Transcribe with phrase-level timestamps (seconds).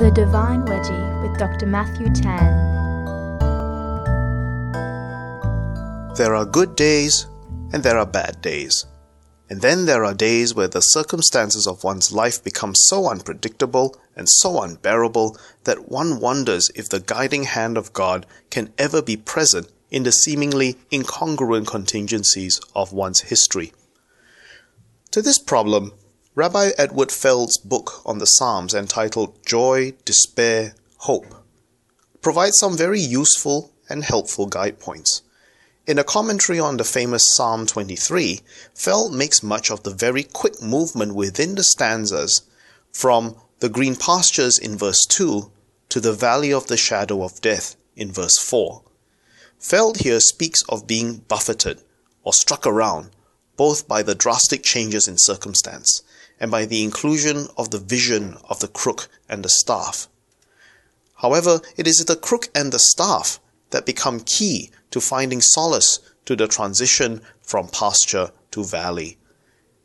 [0.00, 1.66] The Divine Wedgie with Dr.
[1.66, 2.56] Matthew Tan.
[6.14, 7.26] There are good days
[7.74, 8.86] and there are bad days.
[9.50, 14.26] And then there are days where the circumstances of one's life become so unpredictable and
[14.26, 19.70] so unbearable that one wonders if the guiding hand of God can ever be present
[19.90, 23.74] in the seemingly incongruent contingencies of one's history.
[25.10, 25.92] To this problem,
[26.36, 31.26] Rabbi Edward Feld's book on the Psalms entitled Joy, Despair, Hope
[32.22, 35.22] provides some very useful and helpful guide points.
[35.88, 40.62] In a commentary on the famous Psalm 23, Feld makes much of the very quick
[40.62, 42.42] movement within the stanzas
[42.92, 45.50] from the green pastures in verse 2
[45.88, 48.84] to the valley of the shadow of death in verse 4.
[49.58, 51.82] Feld here speaks of being buffeted
[52.22, 53.10] or struck around
[53.56, 56.02] both by the drastic changes in circumstance
[56.40, 60.08] and by the inclusion of the vision of the crook and the staff.
[61.16, 63.38] However, it is the crook and the staff
[63.70, 69.18] that become key to finding solace to the transition from pasture to valley.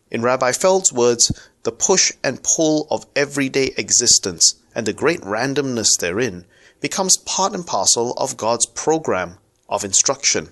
[0.09, 1.31] In Rabbi Feld's words,
[1.63, 6.45] the push and pull of everyday existence and the great randomness therein
[6.79, 10.49] becomes part and parcel of God's program of instruction.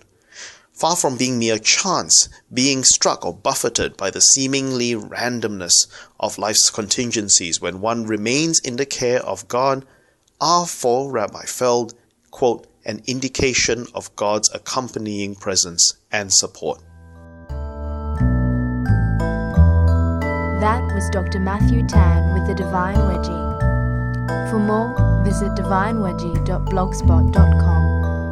[0.74, 5.88] Far from being mere chance, being struck or buffeted by the seemingly randomness
[6.20, 9.86] of life's contingencies when one remains in the care of God,
[10.42, 11.94] are for Rabbi Feld,
[12.32, 16.80] quote, an indication of God's accompanying presence and support.
[20.60, 21.40] That was Dr.
[21.40, 24.50] Matthew Tan with the Divine Wedgie.
[24.50, 27.84] For more, visit divinewedgie.blogspot.com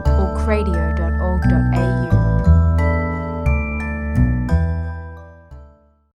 [0.07, 2.30] or cradio.org.au.